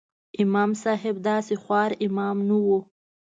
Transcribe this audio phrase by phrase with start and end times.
[0.43, 2.67] امام صاحب داسې خوار امام نه و.